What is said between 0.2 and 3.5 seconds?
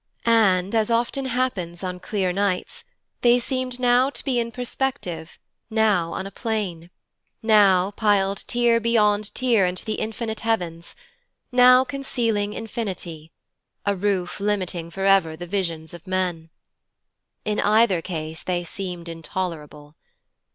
And, as often happens on clear nights, they